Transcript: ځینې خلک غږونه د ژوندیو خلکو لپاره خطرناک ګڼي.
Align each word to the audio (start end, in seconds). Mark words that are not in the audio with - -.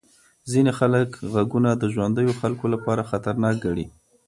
ځینې 0.51 0.71
خلک 0.79 1.09
غږونه 1.33 1.69
د 1.75 1.83
ژوندیو 1.93 2.37
خلکو 2.41 2.65
لپاره 2.73 3.07
خطرناک 3.11 3.55
ګڼي. 3.65 3.85